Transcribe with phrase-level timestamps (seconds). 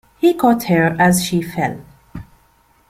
[0.17, 1.77] He caught her as she fell.